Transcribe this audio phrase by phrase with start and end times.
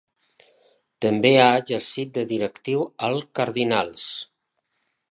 [1.05, 4.13] També ha exercit de directiu al Cardinals.